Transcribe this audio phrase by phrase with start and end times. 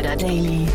[0.00, 0.66] Insider Daily.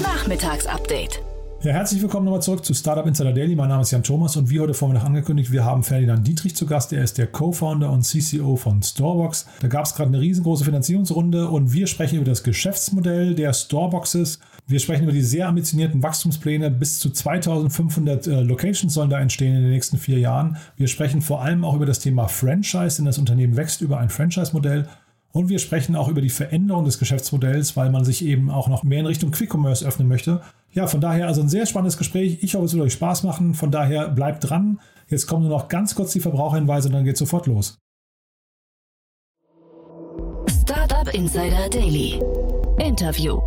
[0.00, 1.20] Nachmittagsupdate.
[1.62, 3.56] Ja, herzlich willkommen nochmal zurück zu Startup Insider Daily.
[3.56, 6.64] Mein Name ist Jan Thomas und wie heute Vormittag angekündigt, wir haben Ferdinand Dietrich zu
[6.64, 6.92] Gast.
[6.92, 9.48] Er ist der Co-Founder und CCO von Storebox.
[9.60, 14.38] Da gab es gerade eine riesengroße Finanzierungsrunde und wir sprechen über das Geschäftsmodell der Storeboxes.
[14.68, 16.70] Wir sprechen über die sehr ambitionierten Wachstumspläne.
[16.70, 20.58] Bis zu 2500 äh, Locations sollen da entstehen in den nächsten vier Jahren.
[20.76, 24.10] Wir sprechen vor allem auch über das Thema Franchise, denn das Unternehmen wächst über ein
[24.10, 24.86] Franchise-Modell.
[25.32, 28.82] Und wir sprechen auch über die Veränderung des Geschäftsmodells, weil man sich eben auch noch
[28.82, 30.40] mehr in Richtung Quick Commerce öffnen möchte.
[30.72, 32.38] Ja, von daher also ein sehr spannendes Gespräch.
[32.42, 33.54] Ich hoffe, es wird euch Spaß machen.
[33.54, 34.80] Von daher bleibt dran.
[35.06, 37.78] Jetzt kommen nur noch ganz kurz die Verbraucherhinweise und dann geht es sofort los.
[40.62, 42.20] Startup Insider Daily.
[42.78, 43.38] Interview.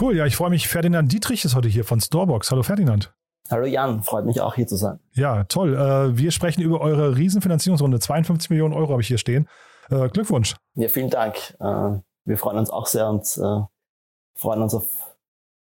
[0.00, 0.68] Cool, ja, ich freue mich.
[0.68, 2.50] Ferdinand Dietrich ist heute hier von Storebox.
[2.50, 3.12] Hallo Ferdinand.
[3.50, 5.00] Hallo Jan, freut mich auch hier zu sein.
[5.12, 5.74] Ja, toll.
[5.74, 7.98] Äh, wir sprechen über eure Riesenfinanzierungsrunde.
[7.98, 9.48] 52 Millionen Euro habe ich hier stehen.
[9.90, 10.56] Äh, Glückwunsch.
[10.74, 11.56] Ja, vielen Dank.
[11.60, 13.62] Äh, wir freuen uns auch sehr und äh,
[14.34, 15.16] freuen uns auf,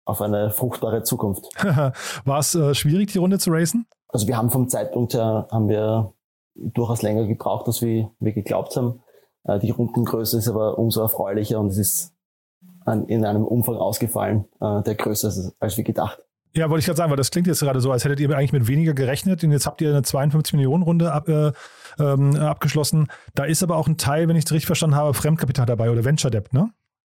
[0.05, 1.47] auf eine fruchtbare Zukunft.
[2.25, 3.86] War es äh, schwierig, die Runde zu racen?
[4.08, 6.12] Also wir haben vom Zeitpunkt her haben wir
[6.55, 9.02] durchaus länger gebraucht, als wir, wir geglaubt haben.
[9.45, 12.14] Äh, die Rundengröße ist aber umso erfreulicher und es ist
[12.84, 16.22] an, in einem Umfang ausgefallen, äh, der größer ist, als wir gedacht.
[16.55, 18.52] Ja, wollte ich gerade sagen, weil das klingt jetzt gerade so, als hättet ihr eigentlich
[18.52, 19.42] mit weniger gerechnet.
[19.42, 21.52] Und jetzt habt ihr eine 52 Millionen Runde ab, äh,
[21.98, 23.08] ähm, abgeschlossen.
[23.34, 26.05] Da ist aber auch ein Teil, wenn ich es richtig verstanden habe, Fremdkapital dabei oder
[26.05, 26.70] Venture Debt, ne?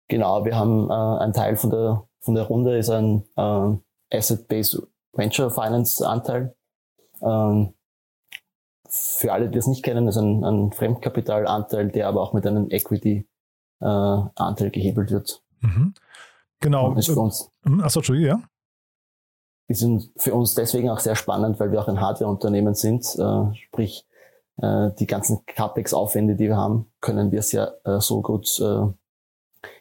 [0.09, 4.81] Genau, wir haben äh, ein Teil von der von der Runde ist ein äh, Asset-Based
[5.13, 6.55] Venture Finance Anteil.
[7.21, 7.73] Ähm,
[8.87, 12.69] für alle, die das nicht kennen, ist ein, ein Fremdkapitalanteil, der aber auch mit einem
[12.69, 15.43] Equity-Anteil äh, gehebelt wird.
[15.61, 15.93] Mhm.
[16.59, 16.93] Genau.
[16.95, 17.81] ist für uns, mhm.
[17.81, 18.43] Achso, Entschuldigung, ja.
[19.69, 23.05] Die sind für uns deswegen auch sehr spannend, weil wir auch ein Hardware-Unternehmen sind.
[23.17, 24.07] Äh, sprich,
[24.57, 28.87] äh, die ganzen CapEx-Aufwände, die wir haben, können wir sehr äh, so gut äh,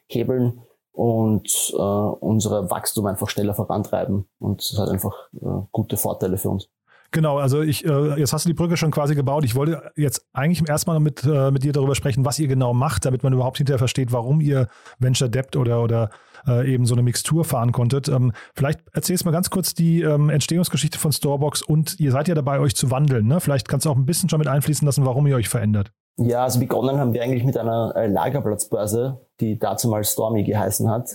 [0.06, 0.60] hebeln
[0.92, 4.28] und äh, unsere Wachstum einfach schneller vorantreiben.
[4.38, 6.68] Und das hat einfach äh, gute Vorteile für uns.
[7.10, 9.44] Genau, also ich, äh, jetzt hast du die Brücke schon quasi gebaut.
[9.44, 13.06] Ich wollte jetzt eigentlich erstmal mit, äh, mit dir darüber sprechen, was ihr genau macht,
[13.06, 16.10] damit man überhaupt hinterher versteht, warum ihr Venture Debt oder, oder
[16.46, 18.08] äh, eben so eine Mixtur fahren konntet.
[18.08, 22.28] Ähm, vielleicht erzählst du mal ganz kurz die ähm, Entstehungsgeschichte von Storebox und ihr seid
[22.28, 23.26] ja dabei, euch zu wandeln.
[23.26, 23.40] Ne?
[23.40, 25.90] Vielleicht kannst du auch ein bisschen schon mit einfließen lassen, warum ihr euch verändert.
[26.18, 30.90] Ja, also begonnen haben wir eigentlich mit einer äh, Lagerplatzbörse, die dazu mal Stormy geheißen
[30.90, 31.12] hat.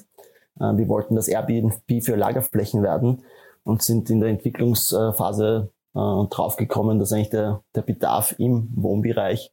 [0.60, 3.22] Äh, wir wollten das Airbnb für Lagerflächen werden
[3.64, 9.52] und sind in der Entwicklungsphase äh, draufgekommen, dass eigentlich der, der Bedarf im Wohnbereich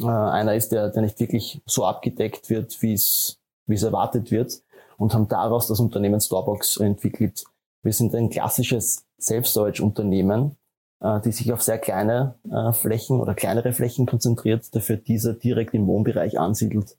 [0.00, 3.40] äh, einer ist, der, der nicht wirklich so abgedeckt wird, wie es
[3.70, 4.60] wie es erwartet wird
[4.98, 7.44] und haben daraus das Unternehmen Storebox entwickelt.
[7.82, 10.56] Wir sind ein klassisches Self-Storage-Unternehmen,
[11.00, 15.72] äh, die sich auf sehr kleine äh, Flächen oder kleinere Flächen konzentriert, dafür dieser direkt
[15.72, 16.98] im Wohnbereich ansiedelt.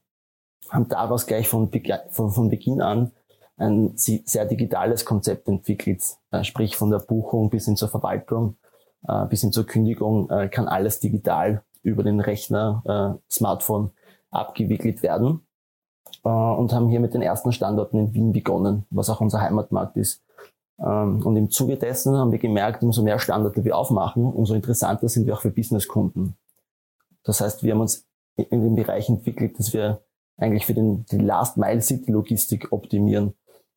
[0.70, 1.70] Haben daraus gleich von,
[2.10, 3.12] von, von Beginn an
[3.58, 8.58] ein sehr digitales Konzept entwickelt, äh, sprich von der Buchung bis hin zur Verwaltung,
[9.08, 13.90] äh, bis hin zur Kündigung äh, kann alles digital über den Rechner, Smartphone
[14.30, 15.42] abgewickelt werden
[16.22, 20.24] und haben hier mit den ersten Standorten in Wien begonnen, was auch unser Heimatmarkt ist.
[20.78, 25.26] Und im Zuge dessen haben wir gemerkt, umso mehr Standorte wir aufmachen, umso interessanter sind
[25.26, 26.36] wir auch für Businesskunden.
[27.24, 30.04] Das heißt, wir haben uns in dem Bereich entwickelt, dass wir
[30.38, 33.34] eigentlich für den, die Last-Mile-City-Logistik optimieren.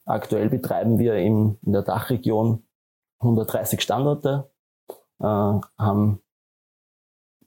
[0.06, 2.64] Aktuell betreiben wir im, in der Dachregion
[3.20, 4.50] 130 Standorte,
[5.20, 6.22] äh, haben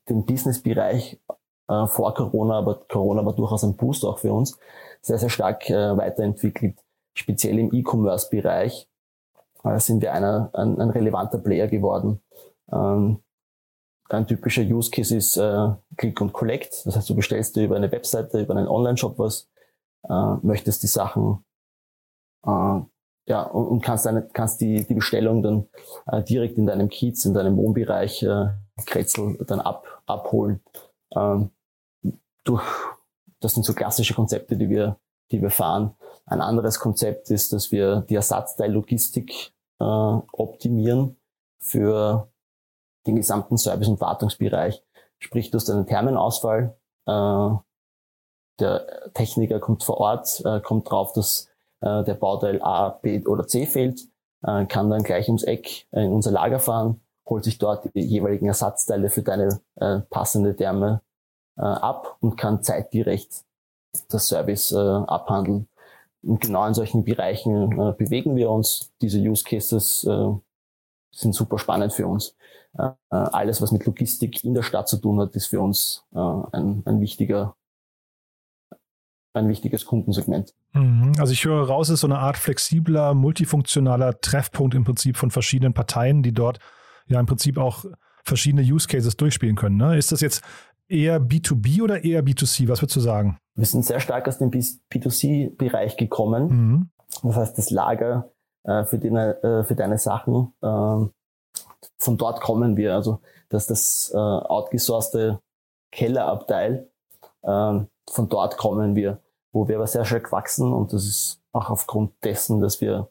[0.10, 1.20] den Businessbereich
[1.68, 4.58] äh, vor Corona, aber Corona war durchaus ein Boost auch für uns,
[5.02, 6.80] sehr, sehr stark äh, weiterentwickelt.
[7.14, 8.90] Speziell im E-Commerce-Bereich
[9.64, 12.22] äh, sind wir einer, ein, ein relevanter Player geworden.
[12.72, 13.24] Ähm,
[14.10, 16.86] ein typischer Use Case ist äh, Click und Collect.
[16.86, 19.50] Das heißt, du bestellst dir über eine Webseite, über einen Online-Shop was,
[20.08, 21.44] äh, möchtest die Sachen
[22.46, 25.68] ja, und, und kannst, deine, kannst die, die Bestellung dann
[26.08, 28.48] äh, direkt in deinem Kiez, in deinem Wohnbereich äh,
[28.86, 30.62] Kretzel dann ab, abholen.
[31.14, 31.52] Ähm,
[32.44, 32.64] durch,
[33.42, 34.98] das sind so klassische Konzepte, die wir,
[35.32, 35.94] die wir fahren.
[36.26, 41.18] Ein anderes Konzept ist, dass wir die Ersatzteillogistik äh, optimieren
[41.60, 42.30] für
[43.06, 44.84] den gesamten Service- und Wartungsbereich.
[45.20, 47.50] Sprich, du hast einen Thermenausfall, äh,
[48.60, 51.50] der Techniker kommt vor Ort, äh, kommt drauf, dass
[51.82, 54.08] äh, der Bauteil A, B oder C fehlt,
[54.44, 58.48] äh, kann dann gleich ums Eck in unser Lager fahren, holt sich dort die jeweiligen
[58.48, 61.02] Ersatzteile für deine äh, passende Therme
[61.58, 63.44] äh, ab und kann zeitgerecht
[64.10, 65.68] das Service äh, abhandeln.
[66.24, 68.92] Und genau in solchen Bereichen äh, bewegen wir uns.
[69.02, 70.34] Diese Use Cases äh,
[71.12, 72.36] sind super spannend für uns.
[72.78, 76.20] Äh, alles, was mit Logistik in der Stadt zu tun hat, ist für uns äh,
[76.20, 77.56] ein, ein wichtiger
[79.38, 80.54] ein wichtiges Kundensegment.
[80.74, 81.14] Mhm.
[81.20, 85.32] Also ich höre raus, es ist so eine Art flexibler, multifunktionaler Treffpunkt im Prinzip von
[85.32, 86.60] verschiedenen Parteien, die dort
[87.08, 87.86] ja im Prinzip auch
[88.24, 89.78] verschiedene Use Cases durchspielen können.
[89.78, 89.98] Ne?
[89.98, 90.44] Ist das jetzt
[90.88, 92.68] eher B2B oder eher B2C?
[92.68, 93.38] Was würdest du sagen?
[93.56, 96.48] Wir sind sehr stark aus dem B2C-Bereich gekommen.
[96.48, 96.90] Mhm.
[97.24, 98.30] Das heißt, das Lager
[98.64, 101.08] äh, für, deine, äh, für deine Sachen, äh,
[101.98, 102.94] von dort kommen wir.
[102.94, 105.40] Also, dass das äh, outgesourcete
[105.92, 106.90] Kellerabteil,
[107.44, 107.80] äh,
[108.10, 109.20] von dort kommen wir,
[109.52, 113.10] wo wir aber sehr stark wachsen und das ist auch aufgrund dessen, dass wir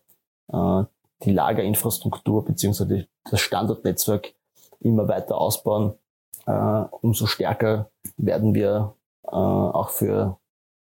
[0.52, 0.84] äh,
[1.24, 4.34] die Lagerinfrastruktur beziehungsweise das Standortnetzwerk
[4.80, 5.94] immer weiter ausbauen,
[6.46, 8.94] äh, umso stärker werden wir
[9.24, 10.38] äh, auch für,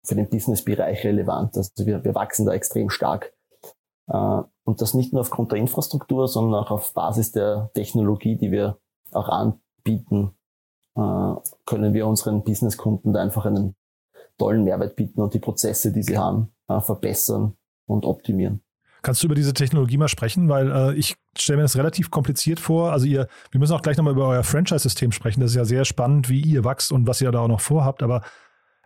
[0.04, 1.58] für den Businessbereich relevant.
[1.58, 3.34] Also wir, wir wachsen da extrem stark.
[4.08, 8.52] Äh, und das nicht nur aufgrund der Infrastruktur, sondern auch auf Basis der Technologie, die
[8.52, 8.78] wir
[9.12, 10.36] auch anbieten,
[10.96, 11.34] äh,
[11.66, 13.76] können wir unseren Businesskunden da einfach einen
[14.40, 17.54] tollen Mehrwert bieten und die Prozesse, die sie haben, äh, verbessern
[17.86, 18.62] und optimieren.
[19.02, 20.50] Kannst du über diese Technologie mal sprechen?
[20.50, 22.92] Weil äh, ich stelle mir das relativ kompliziert vor.
[22.92, 25.40] Also ihr, wir müssen auch gleich nochmal über euer Franchise-System sprechen.
[25.40, 28.04] Das ist ja sehr spannend, wie ihr wächst und was ihr da auch noch vorhabt.
[28.04, 28.24] Aber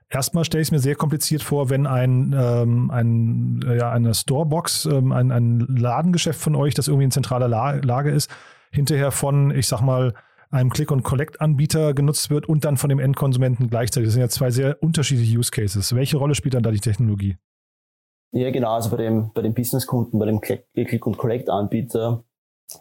[0.10, 4.86] erstmal stelle ich es mir sehr kompliziert vor, wenn ein, ähm, ein ja, eine Storebox,
[4.86, 8.30] ähm, ein, ein Ladengeschäft von euch, das irgendwie in zentraler La Lage ist,
[8.72, 10.14] hinterher von, ich sag mal,
[10.54, 14.08] einem Click-and-Collect-Anbieter genutzt wird und dann von dem Endkonsumenten gleichzeitig.
[14.08, 15.96] Das sind ja zwei sehr unterschiedliche Use Cases.
[15.96, 17.38] Welche Rolle spielt dann da die Technologie?
[18.32, 18.74] Ja, genau.
[18.74, 22.24] Also bei dem, bei dem Businesskunden, bei dem Click-and-Collect-Anbieter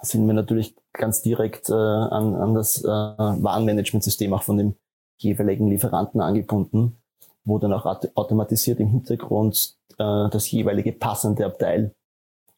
[0.03, 4.77] sind wir natürlich ganz direkt äh, an, an das äh, Warenmanagementsystem auch von dem
[5.19, 6.97] jeweiligen Lieferanten angebunden,
[7.45, 7.85] wo dann auch
[8.15, 11.95] automatisiert im Hintergrund äh, das jeweilige passende Abteil,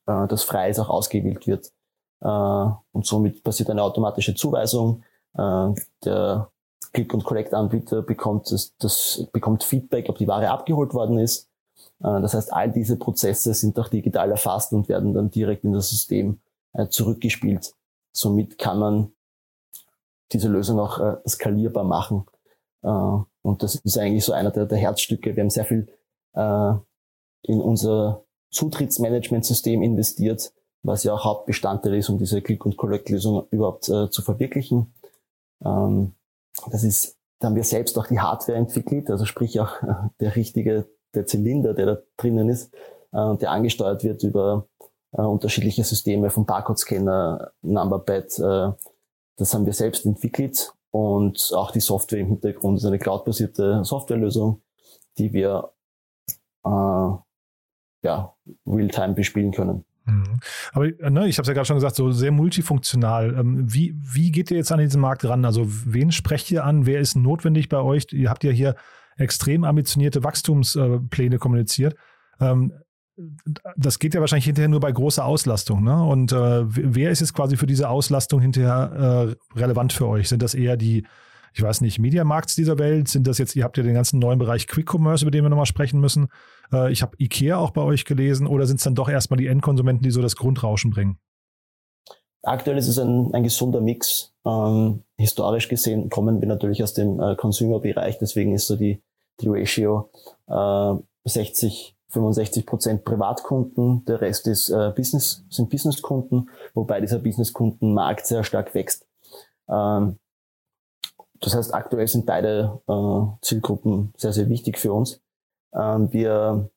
[0.06, 1.72] äh, das frei ist, auch ausgewählt wird.
[2.20, 5.02] Äh, und somit passiert eine automatische Zuweisung.
[5.36, 5.74] Äh,
[6.04, 6.50] der
[6.92, 11.50] Click-and-Collect-Anbieter bekommt, das, das bekommt Feedback, ob die Ware abgeholt worden ist
[12.00, 15.72] äh, das heißt, all diese Prozesse sind auch digital erfasst und werden dann direkt in
[15.72, 16.40] das System
[16.90, 17.72] zurückgespielt.
[18.12, 19.12] Somit kann man
[20.32, 22.26] diese Lösung auch skalierbar machen.
[22.82, 25.36] Und das ist eigentlich so einer der, der Herzstücke.
[25.36, 25.86] Wir haben sehr viel
[26.34, 30.52] in unser Zutrittsmanagementsystem investiert,
[30.84, 34.94] was ja auch Hauptbestandteil ist, um diese Click-and-Collect-Lösung überhaupt zu verwirklichen.
[35.64, 36.12] Ähm,
[36.70, 39.72] das ist, da haben wir selbst auch die Hardware entwickelt, also sprich auch
[40.20, 42.72] der richtige der Zylinder, der da drinnen ist,
[43.12, 44.66] äh, der angesteuert wird über
[45.12, 48.38] äh, unterschiedliche Systeme vom Barcode-Scanner, Numberpad.
[48.38, 48.72] Äh,
[49.36, 54.62] das haben wir selbst entwickelt und auch die Software im Hintergrund ist eine cloudbasierte Softwarelösung,
[55.18, 55.72] die wir
[56.64, 56.68] äh,
[58.02, 58.34] ja,
[58.66, 59.84] real-time bespielen können.
[60.06, 60.38] Mhm.
[60.72, 63.34] Aber ne, ich habe es ja gerade schon gesagt, so sehr multifunktional.
[63.38, 65.44] Ähm, wie, wie geht ihr jetzt an diesen Markt ran?
[65.44, 66.86] Also wen sprecht ihr an?
[66.86, 68.06] Wer ist notwendig bei euch?
[68.12, 68.74] Ihr habt ja hier
[69.16, 71.96] extrem ambitionierte Wachstumspläne kommuniziert.
[72.40, 72.72] Ähm,
[73.76, 75.84] das geht ja wahrscheinlich hinterher nur bei großer Auslastung.
[75.84, 76.02] Ne?
[76.02, 80.28] Und äh, wer ist jetzt quasi für diese Auslastung hinterher äh, relevant für euch?
[80.28, 81.06] Sind das eher die,
[81.54, 83.06] ich weiß nicht, Mediamarkts dieser Welt?
[83.06, 85.50] Sind das jetzt, ihr habt ja den ganzen neuen Bereich Quick Commerce, über den wir
[85.50, 86.26] nochmal sprechen müssen.
[86.72, 88.48] Äh, ich habe IKEA auch bei euch gelesen.
[88.48, 91.18] Oder sind es dann doch erstmal die Endkonsumenten, die so das Grundrauschen bringen?
[92.42, 94.34] Aktuell ist es ein, ein gesunder Mix.
[94.44, 99.00] Ähm, historisch gesehen kommen wir natürlich aus dem äh, Consumer-Bereich, deswegen ist so die,
[99.40, 100.10] die Ratio
[100.48, 108.26] äh, 60, 65 Prozent Privatkunden, der Rest ist äh, Business, sind Businesskunden, wobei dieser Businesskundenmarkt
[108.26, 109.06] sehr stark wächst.
[109.68, 110.18] Ähm,
[111.44, 115.20] das heißt, aktuell sind beide äh, Zielgruppen sehr, sehr wichtig für uns.
[115.74, 116.70] Ähm, wir,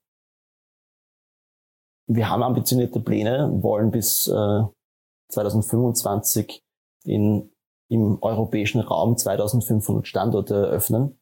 [2.07, 4.63] wir haben ambitionierte Pläne, wollen bis äh,
[5.29, 6.63] 2025
[7.05, 7.49] in,
[7.89, 11.17] im europäischen Raum 2500 Standorte eröffnen.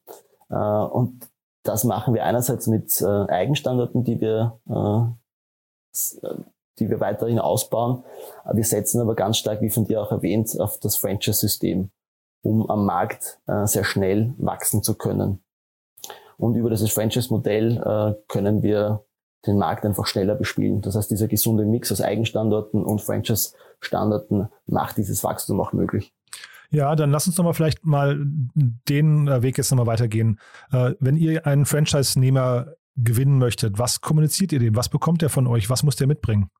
[0.50, 1.28] Äh, und
[1.62, 6.34] das machen wir einerseits mit äh, Eigenstandorten, die wir, äh,
[6.78, 8.02] die wir weiterhin ausbauen.
[8.52, 11.90] Wir setzen aber ganz stark, wie von dir auch erwähnt, auf das Franchise-System,
[12.46, 15.42] um am Markt sehr schnell wachsen zu können.
[16.36, 19.04] Und über dieses Franchise-Modell können wir
[19.46, 20.82] den Markt einfach schneller bespielen.
[20.82, 26.12] Das heißt, dieser gesunde Mix aus Eigenstandorten und Franchise-Standorten macht dieses Wachstum auch möglich.
[26.70, 30.40] Ja, dann lass uns doch mal vielleicht mal den äh, Weg jetzt nochmal weitergehen.
[30.72, 34.74] Äh, wenn ihr einen Franchise-Nehmer gewinnen möchtet, was kommuniziert ihr dem?
[34.74, 35.70] Was bekommt er von euch?
[35.70, 36.50] Was muss der mitbringen?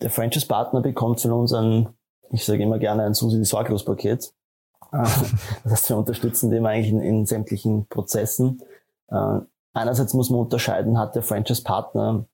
[0.00, 1.88] Der Franchise-Partner bekommt von uns ein,
[2.30, 4.32] ich sage immer gerne, ein Susi Sorglos-Paket.
[4.92, 5.26] das
[5.64, 8.62] heißt, wir unterstützen dem eigentlich in, in sämtlichen Prozessen.
[9.08, 9.40] Äh,
[9.74, 12.24] Einerseits muss man unterscheiden, hat der Franchise-Partner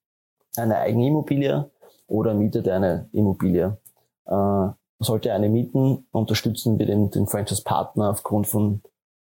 [0.56, 1.70] eine eigene Immobilie
[2.06, 3.78] oder mietet er eine Immobilie.
[4.26, 4.68] Äh,
[4.98, 8.82] sollte er eine mieten, unterstützen wir den, den Franchise-Partner aufgrund von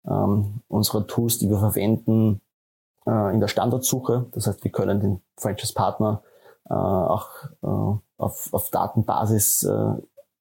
[0.07, 2.41] ähm, unserer Tools, die wir verwenden,
[3.07, 4.27] äh, in der Standortsuche.
[4.33, 6.21] Das heißt, wir können den Franchise-Partner
[6.69, 7.29] äh, auch
[7.63, 9.93] äh, auf, auf Datenbasis äh,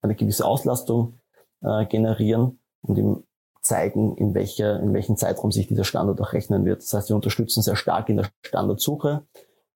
[0.04, 1.18] eine gewisse Auslastung
[1.62, 3.24] äh, generieren und ihm
[3.62, 6.82] zeigen, in, welcher, in welchem Zeitraum sich dieser Standort auch rechnen wird.
[6.82, 9.22] Das heißt, wir unterstützen sehr stark in der Standortsuche,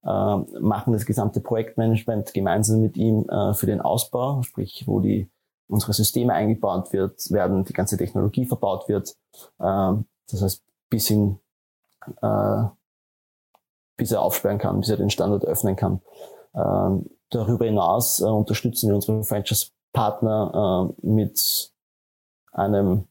[0.03, 5.29] äh, machen das gesamte Projektmanagement gemeinsam mit ihm äh, für den Ausbau, sprich, wo die
[5.67, 9.15] unsere Systeme eingebaut wird, werden, die ganze Technologie verbaut wird.
[9.59, 9.93] Äh,
[10.29, 11.39] das heißt, bis hin,
[12.21, 12.63] äh,
[13.97, 16.01] bis er aufsperren kann, bis er den Standort öffnen kann.
[16.55, 19.23] Ähm, darüber hinaus äh, unterstützen wir unsere
[19.93, 21.71] Franchise-Partner äh, mit
[22.51, 23.05] einem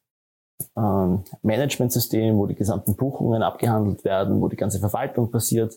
[0.77, 5.75] ähm, Management-System, wo die gesamten Buchungen abgehandelt werden, wo die ganze Verwaltung passiert,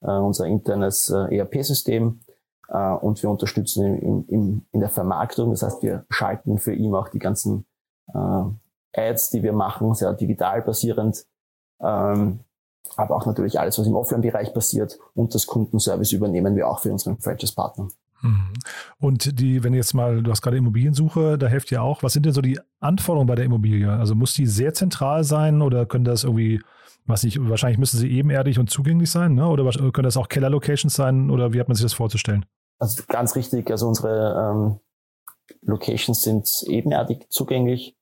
[0.00, 2.20] äh, unser internes äh, ERP-System
[2.68, 5.50] äh, und wir unterstützen ihn in, in, in der Vermarktung.
[5.50, 7.64] Das heißt, wir schalten für ihn auch die ganzen
[8.12, 8.44] äh,
[8.96, 11.26] Ads, die wir machen, sehr digital basierend,
[11.80, 12.40] ähm,
[12.96, 16.92] aber auch natürlich alles, was im Offline-Bereich passiert und das Kundenservice übernehmen wir auch für
[16.92, 17.88] unseren Franchise-Partner.
[18.22, 18.52] Mhm.
[18.98, 22.02] Und die, wenn jetzt mal, du hast gerade Immobiliensuche, da hilft ja auch.
[22.02, 23.90] Was sind denn so die Anforderungen bei der Immobilie?
[23.90, 26.62] Also muss die sehr zentral sein oder können das irgendwie,
[27.06, 29.46] was nicht, wahrscheinlich müssen sie ebenerdig und zugänglich sein, ne?
[29.46, 32.46] Oder können das auch Keller-Locations sein oder wie hat man sich das vorzustellen?
[32.78, 34.80] Also ganz richtig, also unsere ähm,
[35.62, 37.96] Locations sind ebenerdig zugänglich.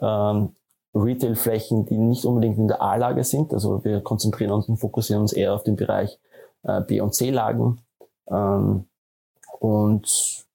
[0.00, 0.54] Ähm,
[0.94, 3.52] Retail-Flächen, die nicht unbedingt in der A-Lage sind.
[3.52, 6.18] Also wir konzentrieren uns und fokussieren uns eher auf den Bereich
[6.62, 7.80] äh, B- und C-Lagen.
[8.30, 8.86] Ähm,
[9.58, 10.46] und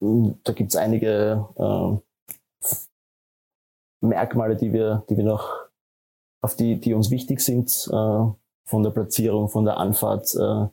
[0.00, 2.76] hm, da gibt es einige äh,
[4.00, 5.68] Merkmale, die wir, die wir noch,
[6.42, 8.26] auf die, die uns wichtig sind, äh,
[8.64, 10.34] von der Platzierung, von der Anfahrt.
[10.34, 10.68] Äh,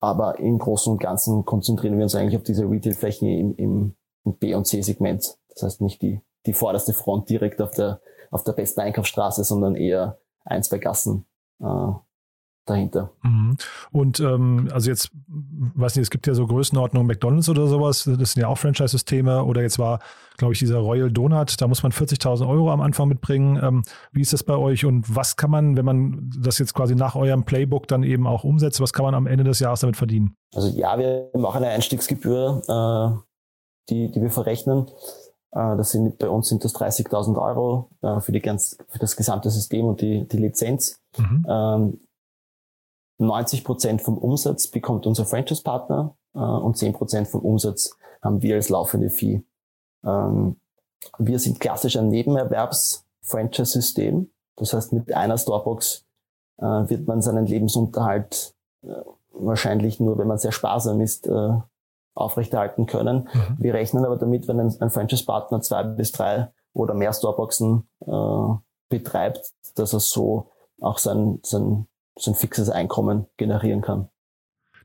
[0.00, 4.54] aber im Großen und Ganzen konzentrieren wir uns eigentlich auf diese Retail-Flächen im, im, B-
[4.54, 5.38] und C-Segment.
[5.48, 8.00] Das heißt nicht die, die vorderste Front direkt auf der,
[8.30, 11.26] auf der besten Einkaufsstraße, sondern eher ein, zwei Gassen
[11.60, 11.92] äh,
[12.68, 13.10] dahinter.
[13.22, 13.56] Mhm.
[13.90, 18.32] Und ähm, also jetzt, weiß nicht, es gibt ja so Größenordnungen McDonalds oder sowas, das
[18.32, 20.00] sind ja auch Franchise-Systeme oder jetzt war,
[20.36, 23.58] glaube ich, dieser Royal Donut, da muss man 40.000 Euro am Anfang mitbringen.
[23.62, 23.82] Ähm,
[24.12, 27.16] wie ist das bei euch und was kann man, wenn man das jetzt quasi nach
[27.16, 30.36] eurem Playbook dann eben auch umsetzt, was kann man am Ende des Jahres damit verdienen?
[30.54, 33.20] Also ja, wir machen eine Einstiegsgebühr, äh,
[33.90, 34.86] die, die wir verrechnen.
[35.52, 39.16] Äh, das sind, bei uns sind das 30.000 Euro äh, für, die ganz, für das
[39.16, 41.00] gesamte System und die, die Lizenz.
[41.16, 41.46] Mhm.
[41.48, 42.00] Ähm,
[43.18, 48.56] 90 Prozent vom Umsatz bekommt unser Franchise-Partner äh, und 10 Prozent vom Umsatz haben wir
[48.56, 49.44] als laufende Fee.
[50.04, 50.56] Ähm,
[51.18, 54.30] wir sind klassisch ein Nebenerwerbs-Franchise-System.
[54.56, 56.04] Das heißt, mit einer Storebox
[56.58, 58.88] äh, wird man seinen Lebensunterhalt äh,
[59.32, 61.52] wahrscheinlich nur, wenn man sehr sparsam ist, äh,
[62.14, 63.28] aufrechterhalten können.
[63.32, 63.56] Mhm.
[63.58, 68.54] Wir rechnen aber damit, wenn ein, ein Franchise-Partner zwei bis drei oder mehr Storeboxen äh,
[68.88, 71.86] betreibt, dass er so auch sein, sein
[72.18, 74.08] so ein fixes Einkommen generieren kann.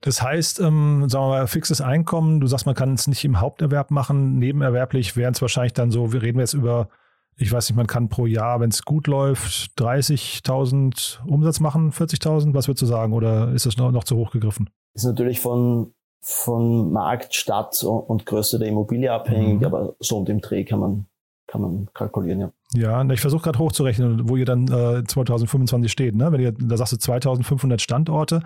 [0.01, 3.39] Das heißt, ähm, sagen wir mal, fixes Einkommen, du sagst, man kann es nicht im
[3.39, 6.89] Haupterwerb machen, nebenerwerblich wären es wahrscheinlich dann so, wir reden jetzt über,
[7.37, 12.53] ich weiß nicht, man kann pro Jahr, wenn es gut läuft, 30.000 Umsatz machen, 40.000,
[12.53, 14.69] was würdest du sagen, oder ist das noch, noch zu hoch gegriffen?
[14.93, 19.65] Ist natürlich von, von Markt, Stadt und Größe der Immobilie abhängig, mhm.
[19.65, 21.05] aber so und im Dreh kann man
[21.53, 22.51] kann man kalkulieren, ja.
[22.73, 26.15] Ja, ich versuche gerade hochzurechnen, wo ihr dann äh, 2025 steht.
[26.15, 26.31] Ne?
[26.31, 28.41] Wenn ihr, da sagst du 2500 Standorte,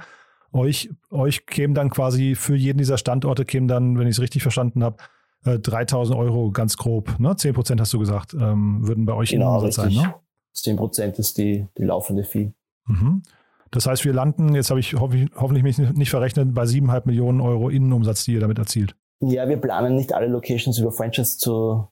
[0.51, 4.41] euch, euch kämen dann quasi für jeden dieser Standorte kämen dann, wenn ich es richtig
[4.41, 4.97] verstanden habe,
[5.45, 7.17] äh, 3000 Euro ganz grob.
[7.17, 7.33] Ne?
[7.33, 9.93] 10 Prozent hast du gesagt, ähm, würden bei euch genau, in sein.
[9.93, 10.13] Ne?
[10.51, 12.51] 10 Prozent ist die, die laufende Fee.
[12.87, 13.23] Mhm.
[13.71, 17.39] Das heißt, wir landen, jetzt habe ich hoffentlich, hoffentlich mich nicht verrechnet, bei 7,5 Millionen
[17.39, 18.97] Euro Innenumsatz, die ihr damit erzielt.
[19.21, 21.87] Ja, wir planen nicht alle Locations über Franchise zu,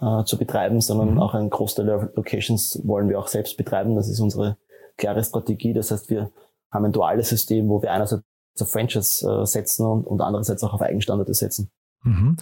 [0.00, 1.20] äh, zu betreiben, sondern mhm.
[1.20, 3.96] auch einen Großteil der Locations wollen wir auch selbst betreiben.
[3.96, 4.56] Das ist unsere
[4.96, 5.72] klare Strategie.
[5.72, 6.30] Das heißt, wir
[6.70, 8.22] haben ein duales System, wo wir einerseits
[8.60, 11.70] auf Franchise äh, setzen und, und andererseits auch auf Eigenstandorte setzen.
[12.02, 12.36] Mhm.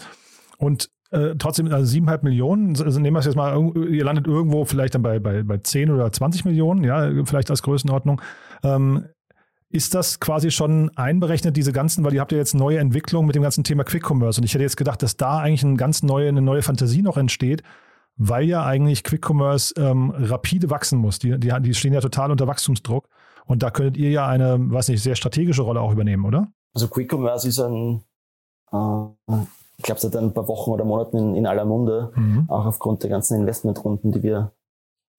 [0.58, 3.56] Und äh, trotzdem, also 7,5 Millionen, also nehmen wir es jetzt mal,
[3.90, 7.62] ihr landet irgendwo vielleicht dann bei, bei, bei 10 oder 20 Millionen, ja, vielleicht als
[7.62, 8.20] Größenordnung.
[8.62, 9.06] Ähm,
[9.70, 13.36] ist das quasi schon einberechnet, diese ganzen, weil ihr habt ja jetzt neue Entwicklungen mit
[13.36, 16.02] dem ganzen Thema Quick Commerce und ich hätte jetzt gedacht, dass da eigentlich eine ganz
[16.02, 17.62] neue, eine neue Fantasie noch entsteht,
[18.16, 21.18] weil ja eigentlich Quick Commerce ähm, rapide wachsen muss.
[21.18, 23.08] Die, die, die stehen ja total unter Wachstumsdruck
[23.46, 26.48] und da könntet ihr ja eine, weiß nicht, sehr strategische Rolle auch übernehmen, oder?
[26.74, 28.02] Also Quick Commerce ist ein,
[28.72, 29.36] äh,
[29.76, 32.46] ich glaube, seit ein paar Wochen oder Monaten in, in aller Munde, mhm.
[32.48, 34.52] auch aufgrund der ganzen Investmentrunden, die wir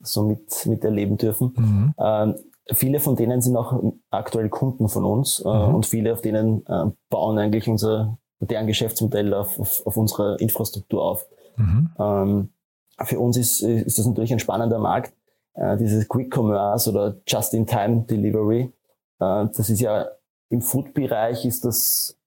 [0.01, 1.53] so mit, miterleben dürfen.
[1.56, 1.94] Mhm.
[2.00, 2.36] Ähm,
[2.73, 5.75] viele von denen sind auch aktuell Kunden von uns äh, mhm.
[5.75, 11.03] und viele auf denen äh, bauen eigentlich unser deren Geschäftsmodell auf, auf, auf unsere Infrastruktur
[11.03, 11.25] auf.
[11.57, 11.89] Mhm.
[11.99, 12.49] Ähm,
[13.03, 15.13] für uns ist, ist das natürlich ein spannender Markt.
[15.55, 18.61] äh, dieses Quick Commerce oder Just-in-Time-Delivery.
[19.19, 20.07] Äh, das ist ja
[20.49, 22.17] im Food-Bereich ist das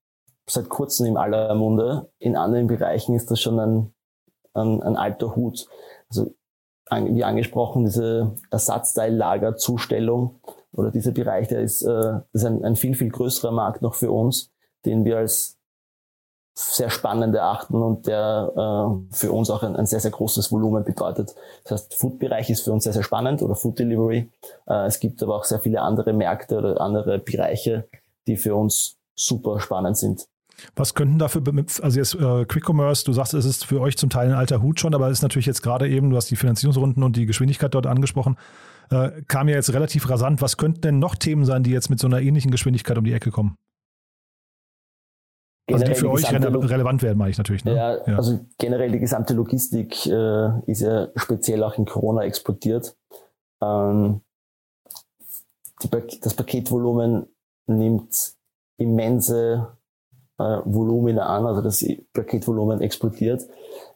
[0.47, 2.11] seit kurzem im aller Munde.
[2.19, 3.95] In anderen Bereichen ist das schon ein,
[4.55, 5.67] ein, ein alter Hut.
[6.09, 6.35] Also
[6.91, 10.41] wie angesprochen, diese Ersatzteillagerzustellung
[10.73, 14.11] oder dieser Bereich, der ist, äh, ist ein, ein viel, viel größerer Markt noch für
[14.11, 14.51] uns,
[14.85, 15.59] den wir als
[16.55, 20.85] sehr spannend erachten und der äh, für uns auch ein, ein, sehr, sehr großes Volumen
[20.85, 21.35] bedeutet.
[21.65, 24.31] Das heißt, Food-Bereich ist für uns sehr, sehr spannend oder Food Delivery.
[24.67, 27.89] Äh, es gibt aber auch sehr viele andere Märkte oder andere Bereiche,
[28.27, 30.27] die für uns super spannend sind.
[30.77, 31.43] Was könnten dafür,
[31.83, 34.63] also jetzt äh, Quick Commerce, du sagst, es ist für euch zum Teil ein alter
[34.63, 37.27] Hut schon, aber es ist natürlich jetzt gerade eben, du hast die Finanzierungsrunden und die
[37.27, 38.37] Geschwindigkeit dort angesprochen,
[38.91, 40.43] äh, kam ja jetzt relativ rasant.
[40.43, 43.13] Was könnten denn noch Themen sein, die jetzt mit so einer ähnlichen Geschwindigkeit um die
[43.13, 43.57] Ecke kommen?
[45.71, 47.65] Also die für euch rele relevant werden, meine ich natürlich.
[47.65, 47.77] Ne?
[47.77, 52.97] Ja, ja, also generell die gesamte Logistik äh, ist ja speziell auch in Corona explodiert.
[53.63, 54.23] Ähm,
[55.83, 57.27] die, das Paketvolumen
[57.67, 58.35] nimmt
[58.77, 59.77] immense
[60.65, 63.43] Volumina an, also das Paketvolumen explodiert.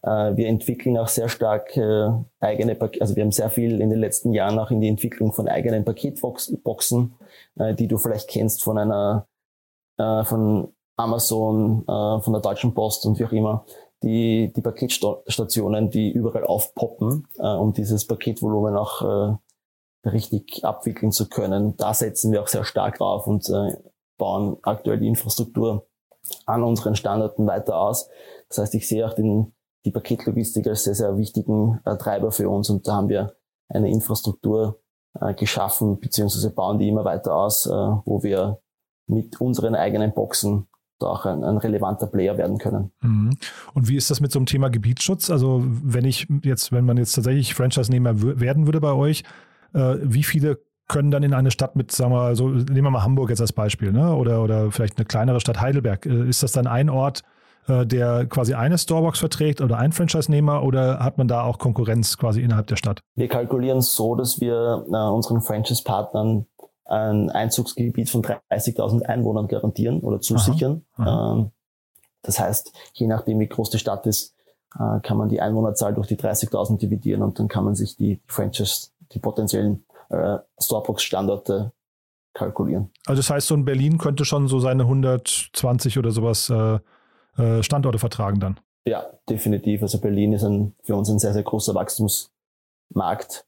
[0.03, 2.11] Äh, wir entwickeln auch sehr stark äh,
[2.41, 5.49] eigene, also wir haben sehr viel in den letzten Jahren auch in die Entwicklung von
[5.49, 7.15] eigenen Paketboxen,
[7.59, 9.27] äh, die du vielleicht kennst von einer
[9.99, 13.65] äh, von Amazon, äh, von der Deutschen Post und wie auch immer,
[14.03, 21.29] die, die Paketstationen, die überall aufpoppen, äh, um dieses Paketvolumen auch äh, richtig abwickeln zu
[21.29, 21.77] können.
[21.77, 23.77] Da setzen wir auch sehr stark drauf und äh,
[24.19, 25.87] bauen aktuell die Infrastruktur
[26.47, 28.09] an unseren Standorten weiter aus.
[28.49, 29.53] Das heißt, ich sehe auch den,
[29.85, 33.37] die Paketlogistik als sehr, sehr wichtigen äh, Treiber für uns und da haben wir
[33.69, 34.81] eine Infrastruktur
[35.21, 38.61] äh, geschaffen, beziehungsweise bauen die immer weiter aus, äh, wo wir
[39.07, 40.69] mit unseren eigenen Boxen
[40.99, 42.91] da auch ein, ein, relevanter Player werden können.
[43.03, 43.37] Mhm.
[43.75, 45.31] Und wie ist das mit so einem Thema Gebietsschutz?
[45.31, 49.23] Also wenn ich jetzt, wenn man jetzt tatsächlich Franchise-Nehmer werden würde bei euch,
[49.75, 52.91] äh, wie viele können dann in eine Stadt mit, sagen wir mal, so, nehmen wir
[52.91, 54.15] mal Hamburg jetzt als Beispiel, ne?
[54.15, 56.07] Oder, oder vielleicht eine kleinere Stadt Heidelberg.
[56.07, 57.23] Äh, ist das dann ein Ort,
[57.67, 62.17] äh, der quasi eine Storebox verträgt oder ein Franchise-Nehmer oder hat man da auch Konkurrenz
[62.19, 63.01] quasi innerhalb der Stadt?
[63.17, 66.47] Wir kalkulieren so, dass wir äh, unseren Franchise-Partnern
[66.85, 70.85] ein Einzugsgebiet von 30.000 Einwohnern garantieren oder zusichern.
[70.95, 71.35] Aha, aha.
[71.35, 71.51] Ähm,
[72.23, 74.35] das heißt, je nachdem, wie groß die Stadt ist,
[75.03, 78.89] kann man die Einwohnerzahl durch die 30.000 dividieren und dann kann man sich die Franchise,
[79.13, 81.73] die potenziellen äh, Storebox-Standorte
[82.35, 82.91] kalkulieren.
[83.07, 86.79] Also das heißt, so in Berlin könnte schon so seine 120 oder sowas äh,
[87.43, 88.61] äh, Standorte vertragen dann?
[88.87, 89.83] Ja, definitiv.
[89.83, 93.47] Also Berlin ist ein, für uns ein sehr, sehr großer Wachstumsmarkt.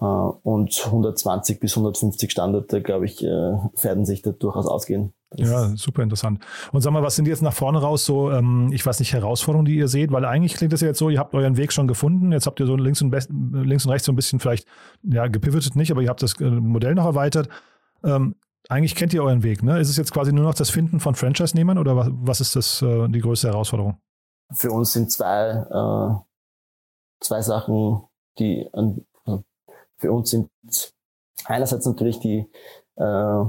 [0.00, 5.12] Äh, und 120 bis 150 Standorte, glaube ich, äh, werden sich da durchaus ausgehen.
[5.36, 6.44] Das ja, super interessant.
[6.72, 9.64] Und sag mal, was sind jetzt nach vorne raus so, ähm, ich weiß nicht, Herausforderungen,
[9.64, 10.12] die ihr seht?
[10.12, 12.60] Weil eigentlich klingt das ja jetzt so, ihr habt euren Weg schon gefunden, jetzt habt
[12.60, 14.66] ihr so links und, links und rechts so ein bisschen vielleicht,
[15.02, 17.48] ja, gepivotet nicht, aber ihr habt das äh, Modell noch erweitert.
[18.04, 18.36] Ähm,
[18.68, 19.80] eigentlich kennt ihr euren Weg, ne?
[19.80, 22.82] Ist es jetzt quasi nur noch das Finden von Franchise-Nehmern oder was, was ist das,
[22.82, 23.98] äh, die größte Herausforderung?
[24.52, 28.02] Für uns sind zwei, äh, zwei Sachen,
[28.38, 29.04] die an,
[29.98, 30.50] für uns sind
[31.44, 32.46] einerseits natürlich die,
[32.96, 33.44] äh,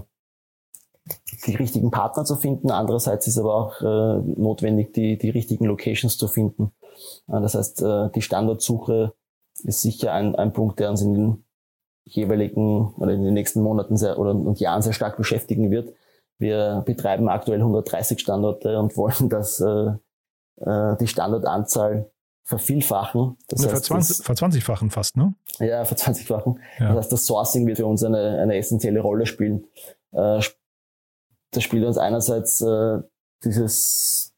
[1.46, 6.18] die richtigen Partner zu finden, andererseits ist aber auch äh, notwendig, die, die richtigen Locations
[6.18, 6.72] zu finden.
[7.28, 9.14] Äh, das heißt, äh, die Standortsuche
[9.64, 11.46] ist sicher ein, ein Punkt, der uns in den
[12.06, 15.94] jeweiligen oder in den nächsten Monaten sehr, oder und Jahren sehr stark beschäftigen wird.
[16.38, 19.92] Wir betreiben aktuell 130 Standorte und wollen, dass äh,
[20.58, 22.10] äh, die Standortanzahl
[22.46, 23.38] vervielfachen.
[23.48, 25.34] Das heißt, das, verzwanzigfachen fast, ne?
[25.60, 26.60] Ja, verzwanzigfachen.
[26.78, 26.90] Ja.
[26.90, 29.66] Das heißt, das Sourcing wird für uns eine, eine essentielle Rolle spielen.
[30.12, 30.42] Äh,
[31.56, 33.00] das spielt uns einerseits äh,
[33.44, 34.34] dieses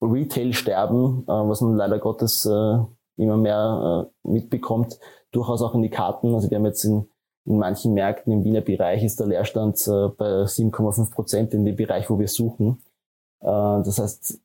[0.00, 2.78] Retail-Sterben, äh, was man leider Gottes äh,
[3.16, 4.98] immer mehr äh, mitbekommt,
[5.30, 6.34] durchaus auch in die Karten.
[6.34, 7.08] Also wir haben jetzt in,
[7.44, 11.76] in manchen Märkten im Wiener Bereich ist der Leerstand äh, bei 7,5 Prozent in dem
[11.76, 12.82] Bereich, wo wir suchen.
[13.40, 14.40] Äh, das heißt,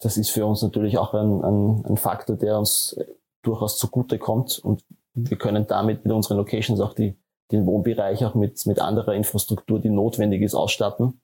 [0.00, 2.98] das ist für uns natürlich auch ein, ein, ein Faktor, der uns
[3.42, 7.16] durchaus zugute kommt und wir können damit mit unseren Locations auch die,
[7.52, 11.20] den Wohnbereich auch mit, mit anderer Infrastruktur, die notwendig ist, ausstatten.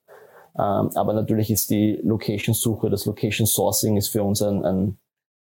[0.55, 4.97] Ähm, aber natürlich ist die Location-Suche, das Location-Sourcing ist für uns ein, ein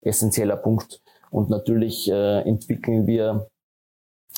[0.00, 1.00] essentieller Punkt.
[1.30, 3.48] Und natürlich äh, entwickeln wir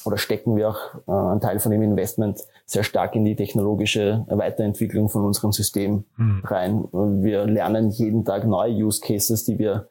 [0.05, 4.25] oder stecken wir auch äh, einen Teil von dem Investment sehr stark in die technologische
[4.29, 6.43] Weiterentwicklung von unserem System mhm.
[6.45, 6.85] rein.
[7.23, 9.89] Wir lernen jeden Tag neue Use Cases, die wir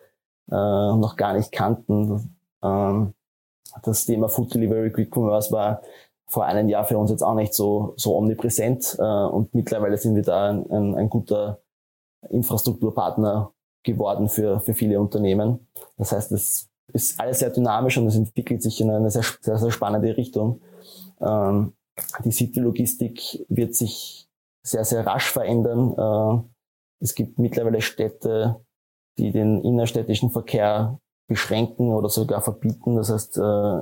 [0.50, 2.38] äh, noch gar nicht kannten.
[2.64, 3.14] Ähm,
[3.84, 5.82] das Thema Food Delivery Quick Commerce war
[6.28, 10.16] vor einem Jahr für uns jetzt auch nicht so, so omnipräsent äh, und mittlerweile sind
[10.16, 11.62] wir da ein, ein, ein guter
[12.30, 13.52] Infrastrukturpartner
[13.84, 15.68] geworden für, für viele Unternehmen.
[15.98, 19.58] Das heißt, es ist alles sehr dynamisch und es entwickelt sich in eine sehr, sehr,
[19.58, 20.62] sehr spannende Richtung.
[21.22, 21.74] Ähm,
[22.24, 24.28] die City-Logistik wird sich
[24.66, 25.94] sehr, sehr rasch verändern.
[25.98, 28.62] Äh, es gibt mittlerweile Städte,
[29.18, 32.96] die den innerstädtischen Verkehr beschränken oder sogar verbieten.
[32.96, 33.82] Das heißt, äh,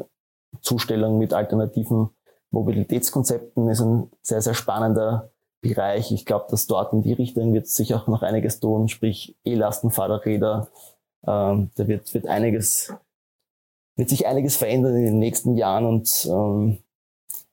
[0.62, 2.10] Zustellung mit alternativen
[2.52, 6.12] Mobilitätskonzepten ist ein sehr, sehr spannender Bereich.
[6.12, 10.68] Ich glaube, dass dort in die Richtung wird sich auch noch einiges tun, sprich E-Lastenfahrräder.
[11.26, 12.94] Ähm, da wird, wird einiges,
[13.96, 16.80] wird sich einiges verändern in den nächsten Jahren und ähm,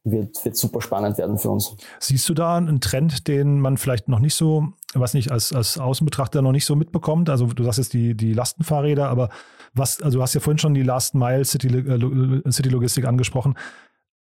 [0.05, 1.77] wird, wird super spannend werden für uns.
[2.01, 5.79] Siehst du da einen Trend, den man vielleicht noch nicht so, was nicht, als, als
[5.79, 7.29] Außenbetrachter noch nicht so mitbekommt?
[7.29, 9.29] Also du sagst jetzt die, die Lastenfahrräder, aber
[9.75, 13.55] was, also du hast ja vorhin schon die Last Mile City, äh, City Logistik angesprochen.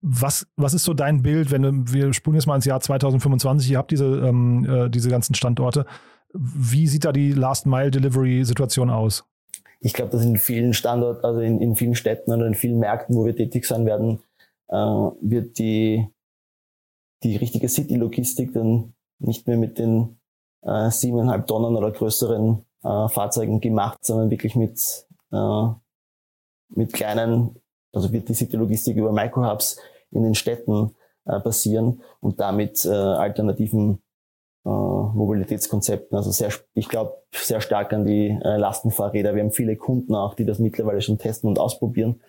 [0.03, 3.79] Was, was ist so dein Bild, wenn wir spulen jetzt mal ins Jahr 2025, ihr
[3.79, 5.87] habt diese, ähm, äh, diese ganzen Standorte.
[6.33, 9.25] Wie sieht da die Last Mile Delivery Situation aus?
[9.81, 13.17] Ich glaube, dass in vielen Standorten, also in, in vielen Städten oder in vielen Märkten,
[13.17, 14.21] wo wir tätig sein werden,
[14.69, 16.07] äh, wird die,
[17.23, 20.19] die richtige City-Logistik dann nicht mehr mit den
[20.63, 25.69] äh, siebeneinhalb Tonnen oder größeren äh, Fahrzeugen gemacht, sondern wirklich mit, äh,
[26.69, 27.57] mit kleinen,
[27.97, 29.79] also wird die City-Logistik über Microhubs
[30.11, 34.03] in den Städten äh, passieren und damit äh, alternativen
[34.65, 36.17] äh, Mobilitätskonzepten.
[36.17, 39.35] Also sehr, ich glaube sehr stark an die äh, Lastenfahrräder.
[39.35, 42.21] Wir haben viele Kunden auch, die das mittlerweile schon testen und ausprobieren.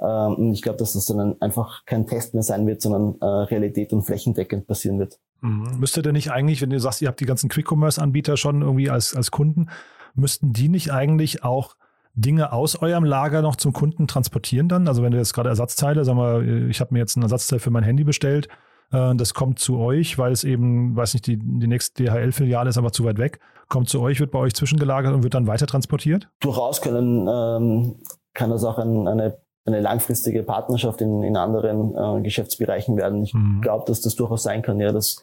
[0.00, 3.24] Ähm, und ich glaube, dass das dann einfach kein Test mehr sein wird, sondern äh,
[3.24, 5.18] Realität und flächendeckend passieren wird.
[5.40, 5.80] Mhm.
[5.80, 9.16] Müsste denn nicht eigentlich, wenn du sagst, ihr habt die ganzen Quick-Commerce-Anbieter schon irgendwie als,
[9.16, 9.68] als Kunden,
[10.14, 11.76] müssten die nicht eigentlich auch
[12.14, 14.88] Dinge aus eurem Lager noch zum Kunden transportieren dann?
[14.88, 17.70] Also wenn du jetzt gerade Ersatzteile, sagen wir, ich habe mir jetzt ein Ersatzteil für
[17.70, 18.48] mein Handy bestellt,
[18.92, 22.78] äh, das kommt zu euch, weil es eben, weiß nicht, die, die nächste DHL-Filiale ist
[22.78, 25.66] aber zu weit weg, kommt zu euch, wird bei euch zwischengelagert und wird dann weiter
[25.66, 26.28] transportiert?
[26.40, 27.96] Durchaus können, ähm,
[28.34, 33.22] kann das auch ein, eine eine langfristige Partnerschaft in, in anderen äh, Geschäftsbereichen werden.
[33.22, 33.60] Ich mhm.
[33.60, 35.22] glaube, dass das durchaus sein kann, ja, dass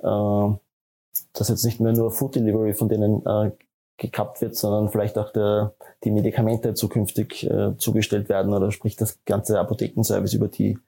[0.00, 0.48] äh,
[1.32, 3.52] dass jetzt nicht mehr nur Food Delivery von denen äh,
[3.98, 9.18] gekappt wird, sondern vielleicht auch der, die Medikamente zukünftig äh, zugestellt werden oder sprich das
[9.24, 10.78] ganze Apothekenservice über die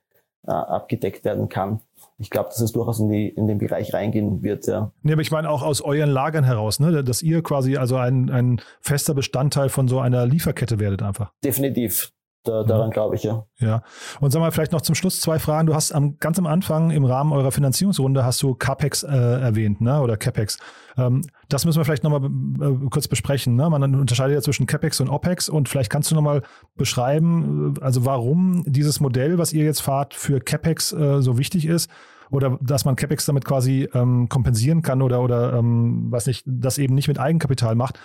[0.46, 1.80] äh, abgedeckt werden kann.
[2.18, 4.92] Ich glaube, dass es durchaus in, die, in den Bereich reingehen wird, ja.
[5.02, 7.04] Nee, aber ich meine auch aus euren Lagern heraus, ne?
[7.04, 11.32] dass ihr quasi also ein, ein fester Bestandteil von so einer Lieferkette werdet einfach.
[11.44, 12.12] Definitiv.
[12.48, 13.44] Da, daran glaube ich, ja.
[13.58, 13.82] Ja.
[14.20, 15.66] Und sag mal, vielleicht noch zum Schluss zwei Fragen.
[15.66, 19.80] Du hast am, ganz am Anfang im Rahmen eurer Finanzierungsrunde hast du CAPEX äh, erwähnt,
[19.80, 20.00] ne?
[20.00, 20.58] Oder CAPEX.
[20.96, 23.54] Ähm, das müssen wir vielleicht nochmal äh, kurz besprechen.
[23.54, 23.68] Ne?
[23.68, 26.42] Man unterscheidet ja zwischen CAPEX und OPEX und vielleicht kannst du nochmal
[26.76, 31.66] beschreiben, äh, also warum dieses Modell, was ihr jetzt fahrt, für CAPEX äh, so wichtig
[31.66, 31.90] ist
[32.30, 36.78] oder dass man CapEx damit quasi ähm, kompensieren kann oder, oder ähm, weiß nicht, das
[36.78, 37.98] eben nicht mit Eigenkapital macht.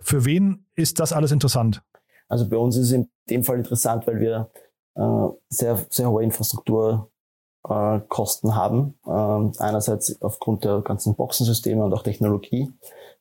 [0.00, 1.82] Für wen ist das alles interessant?
[2.28, 4.50] Also bei uns ist es in dem Fall interessant, weil wir
[4.94, 8.98] äh, sehr, sehr hohe Infrastrukturkosten äh, haben.
[9.06, 12.70] Ähm, einerseits aufgrund der ganzen Boxensysteme und auch Technologie.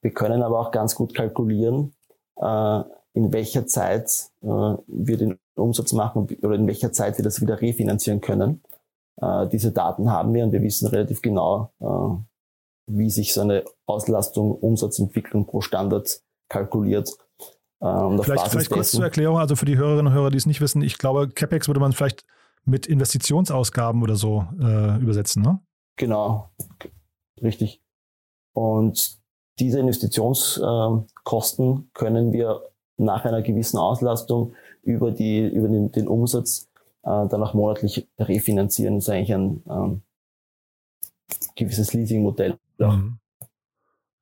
[0.01, 1.93] Wir können aber auch ganz gut kalkulieren,
[2.37, 2.81] äh,
[3.13, 7.61] in welcher Zeit äh, wir den Umsatz machen oder in welcher Zeit wir das wieder
[7.61, 8.61] refinanzieren können.
[9.21, 12.17] Äh, diese Daten haben wir und wir wissen relativ genau, äh,
[12.87, 17.17] wie sich so eine Auslastung, Umsatzentwicklung pro Standard kalkuliert
[17.81, 20.61] ähm, vielleicht, vielleicht kurz zur Erklärung, also für die Hörerinnen und Hörer, die es nicht
[20.61, 22.25] wissen, ich glaube, CapEx würde man vielleicht
[22.65, 25.59] mit Investitionsausgaben oder so äh, übersetzen, ne?
[25.95, 26.49] Genau,
[27.41, 27.81] richtig.
[28.53, 29.19] Und
[29.59, 32.61] diese Investitionskosten ähm, können wir
[32.97, 36.69] nach einer gewissen Auslastung über, die, über den, den Umsatz
[37.03, 38.95] äh, dann auch monatlich refinanzieren.
[38.95, 40.01] Das ist eigentlich ein ähm,
[41.55, 42.57] gewisses Leasingmodell.
[42.77, 43.19] Mhm.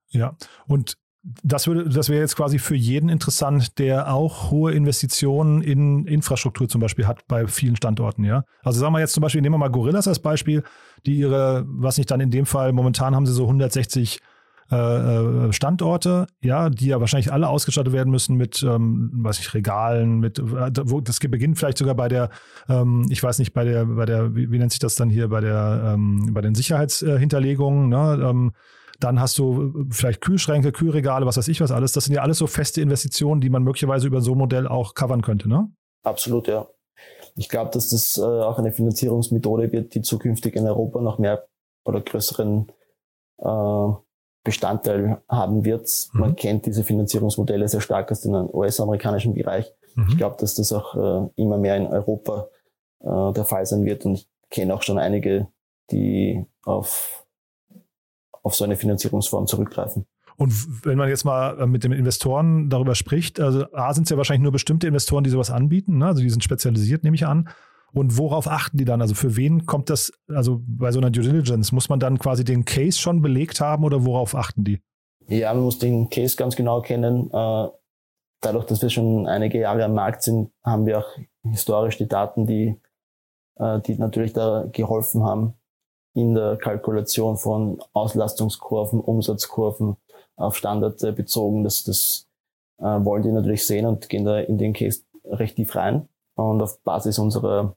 [0.09, 0.35] Ja,
[0.67, 0.97] und
[1.43, 6.69] das würde, das wäre jetzt quasi für jeden interessant, der auch hohe Investitionen in Infrastruktur
[6.69, 8.43] zum Beispiel hat bei vielen Standorten, ja.
[8.61, 10.63] Also sagen wir jetzt zum Beispiel, nehmen wir mal Gorillas als Beispiel,
[11.05, 14.19] die ihre, was nicht dann in dem Fall, momentan haben sie so 160
[14.71, 19.53] äh, äh, Standorte, ja, die ja wahrscheinlich alle ausgestattet werden müssen mit, ähm, weiß ich,
[19.53, 22.29] Regalen, mit, äh, wo, das beginnt vielleicht sogar bei der,
[22.67, 25.27] ähm, ich weiß nicht, bei der, bei der, wie, wie nennt sich das dann hier,
[25.29, 28.53] bei der, ähm, bei den Sicherheitshinterlegungen, ne, ähm,
[28.99, 31.91] dann hast du äh, vielleicht Kühlschränke, Kühlregale, was weiß ich was alles.
[31.91, 34.93] Das sind ja alles so feste Investitionen, die man möglicherweise über so ein Modell auch
[34.93, 35.69] covern könnte, ne?
[36.03, 36.67] Absolut, ja.
[37.35, 41.45] Ich glaube, dass das äh, auch eine Finanzierungsmethode wird, die zukünftig in Europa noch mehr
[41.83, 42.67] oder größeren
[43.39, 43.87] äh,
[44.43, 45.89] Bestandteil haben wird.
[46.13, 46.19] Mhm.
[46.19, 49.73] Man kennt diese Finanzierungsmodelle sehr stark aus dem US-amerikanischen Bereich.
[49.95, 50.07] Mhm.
[50.09, 52.47] Ich glaube, dass das auch äh, immer mehr in Europa
[53.01, 54.05] äh, der Fall sein wird.
[54.05, 55.47] Und ich kenne auch schon einige,
[55.91, 57.24] die auf
[58.45, 60.05] auf so eine Finanzierungsform zurückgreifen.
[60.37, 64.09] Und wenn man jetzt mal äh, mit den Investoren darüber spricht, also A sind es
[64.11, 66.07] ja wahrscheinlich nur bestimmte Investoren, die sowas anbieten, ne?
[66.07, 67.49] also die sind spezialisiert, nehme ich an.
[67.91, 69.01] Und worauf achten die dann?
[69.01, 72.43] Also für wen kommt das, also bei so einer Due Diligence, muss man dann quasi
[72.43, 74.81] den Case schon belegt haben oder worauf achten die?
[75.27, 77.31] Ja, man muss den Case ganz genau kennen.
[77.31, 77.67] Äh,
[78.41, 81.07] dadurch, dass wir schon einige Jahre am Markt sind, haben wir auch
[81.43, 82.79] historisch die Daten, die,
[83.55, 85.55] äh, die natürlich da geholfen haben
[86.15, 89.97] in der Kalkulation von Auslastungskurven, Umsatzkurven
[90.37, 91.63] auf Standard bezogen.
[91.63, 92.27] Das, das
[92.79, 96.07] äh, wollen die natürlich sehen und gehen da in den Case recht tief rein.
[96.35, 97.75] Und auf Basis unserer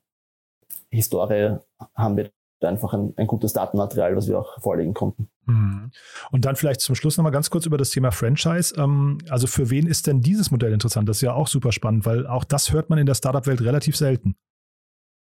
[0.90, 1.58] Historie
[1.94, 5.28] haben wir einfach ein, ein gutes Datenmaterial, was wir auch vorlegen konnten.
[5.46, 5.90] Mhm.
[6.30, 8.74] Und dann vielleicht zum Schluss nochmal ganz kurz über das Thema Franchise.
[8.76, 11.08] Ähm, also für wen ist denn dieses Modell interessant?
[11.08, 13.96] Das ist ja auch super spannend, weil auch das hört man in der Startup-Welt relativ
[13.96, 14.36] selten.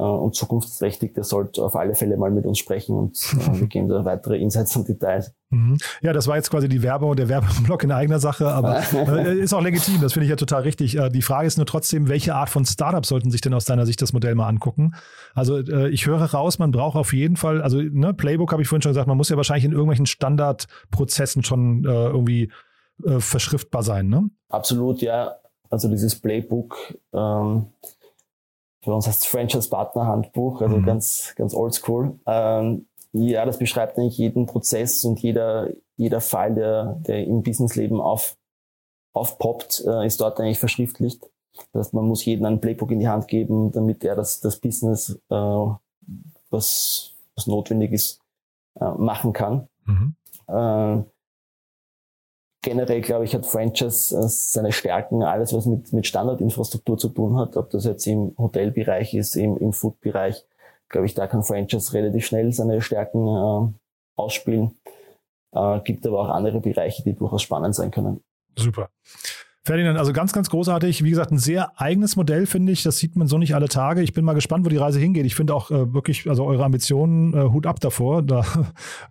[0.01, 3.87] und zukunftsträchtig, der sollte auf alle Fälle mal mit uns sprechen und äh, wir geben
[3.87, 5.33] da weitere Insights und Details.
[5.51, 5.77] Mhm.
[6.01, 9.53] Ja, das war jetzt quasi die Werbung, der Werbeblock in eigener Sache, aber äh, ist
[9.53, 10.97] auch legitim, das finde ich ja total richtig.
[10.97, 13.85] Äh, die Frage ist nur trotzdem, welche Art von Startup sollten sich denn aus deiner
[13.85, 14.95] Sicht das Modell mal angucken?
[15.33, 18.67] Also äh, ich höre raus, man braucht auf jeden Fall, also ne, Playbook habe ich
[18.67, 22.51] vorhin schon gesagt, man muss ja wahrscheinlich in irgendwelchen Standardprozessen schon äh, irgendwie
[23.17, 24.29] verschriftbar sein, ne?
[24.47, 25.35] Absolut, ja.
[25.69, 27.65] Also dieses Playbook ähm,
[28.85, 30.85] für uns heißt es Franchise Partner Handbuch, also mhm.
[30.85, 32.19] ganz, ganz oldschool.
[32.27, 37.99] Ähm, ja, das beschreibt eigentlich jeden Prozess und jeder, jeder Fall, der, der im Businessleben
[37.99, 38.37] auf,
[39.13, 41.23] aufpoppt, äh, ist dort eigentlich verschriftlicht.
[41.73, 44.57] Das heißt, man muss jedem ein Playbook in die Hand geben, damit er das, das
[44.57, 45.67] Business, äh,
[46.49, 48.21] was, was notwendig ist,
[48.79, 49.67] äh, machen kann.
[49.85, 50.15] Mhm.
[52.65, 57.37] Generell, glaube ich, hat Franchise äh, seine Stärken, alles was mit, mit Standardinfrastruktur zu tun
[57.37, 60.43] hat, ob das jetzt im Hotelbereich ist, im, im Food-Bereich,
[60.89, 63.71] glaube ich, da kann Franchise relativ schnell seine Stärken äh,
[64.15, 64.75] ausspielen.
[65.51, 68.23] Äh, gibt aber auch andere Bereiche, die durchaus spannend sein können.
[68.57, 68.89] Super.
[69.65, 71.03] Ferdinand, also ganz, ganz großartig.
[71.03, 72.83] Wie gesagt, ein sehr eigenes Modell, finde ich.
[72.83, 74.03] Das sieht man so nicht alle Tage.
[74.03, 75.25] Ich bin mal gespannt, wo die Reise hingeht.
[75.25, 78.21] Ich finde auch äh, wirklich, also eure Ambitionen, äh, Hut ab davor.
[78.35, 78.43] Da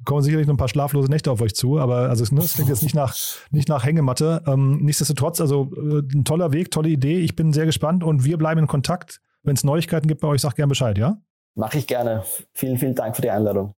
[0.05, 1.79] kommen sicherlich noch ein paar schlaflose Nächte auf euch zu.
[1.79, 3.17] Aber also ne, es klingt jetzt nicht nach,
[3.51, 4.43] nicht nach Hängematte.
[4.47, 7.19] Ähm, nichtsdestotrotz, also äh, ein toller Weg, tolle Idee.
[7.19, 9.21] Ich bin sehr gespannt und wir bleiben in Kontakt.
[9.43, 11.17] Wenn es Neuigkeiten gibt bei euch, sag gerne Bescheid, ja?
[11.57, 12.23] Mache ich gerne.
[12.53, 13.73] Vielen, vielen Dank für die Einladung.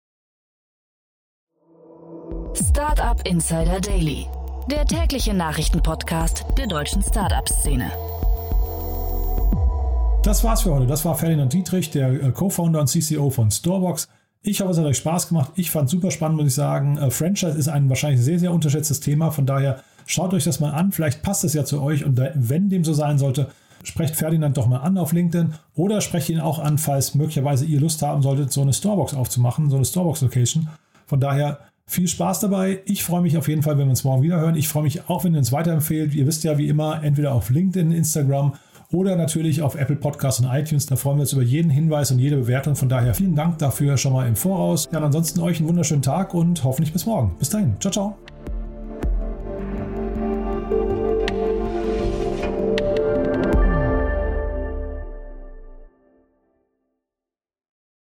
[2.53, 4.27] Startup Insider Daily
[4.69, 7.91] der tägliche Nachrichtenpodcast der deutschen Startup-Szene.
[10.23, 10.87] Das war's für heute.
[10.87, 14.07] Das war Ferdinand Dietrich, der äh, Co-Founder und CCO von Storebox.
[14.41, 15.51] Ich hoffe, es hat euch Spaß gemacht.
[15.55, 16.97] Ich fand es super spannend, muss ich sagen.
[16.97, 19.29] Äh, Franchise ist ein wahrscheinlich sehr, sehr unterschätztes Thema.
[19.29, 20.91] Von daher schaut euch das mal an.
[20.91, 22.03] Vielleicht passt es ja zu euch.
[22.03, 23.51] Und wenn dem so sein sollte,
[23.83, 27.79] sprecht Ferdinand doch mal an auf LinkedIn oder sprecht ihn auch an, falls möglicherweise ihr
[27.79, 30.69] Lust haben solltet, so eine Storebox aufzumachen, so eine Storebox-Location.
[31.05, 32.81] Von daher viel Spaß dabei.
[32.85, 34.55] Ich freue mich auf jeden Fall, wenn wir uns morgen wieder hören.
[34.55, 36.13] Ich freue mich auch, wenn ihr uns weiterempfehlt.
[36.13, 38.53] Ihr wisst ja wie immer, entweder auf LinkedIn, Instagram
[38.91, 40.85] oder natürlich auf Apple Podcasts und iTunes.
[40.85, 42.75] Da freuen wir uns über jeden Hinweis und jede Bewertung.
[42.75, 44.87] Von daher vielen Dank dafür schon mal im Voraus.
[44.91, 47.35] Ja, ansonsten euch einen wunderschönen Tag und hoffentlich bis morgen.
[47.37, 47.75] Bis dahin.
[47.79, 48.34] Ciao, ciao.